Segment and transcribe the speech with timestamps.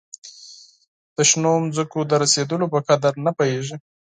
[1.15, 3.75] د شنو مځکو د رسېدلو په قدر نه پوهیږي.